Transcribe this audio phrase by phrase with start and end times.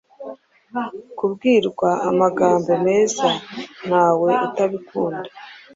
[1.17, 3.27] kubwirwa amagambo meza
[3.87, 5.29] ntawe utabikunda